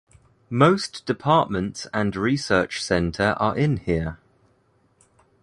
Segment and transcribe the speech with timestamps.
[0.49, 4.17] Most departments and research center are in here.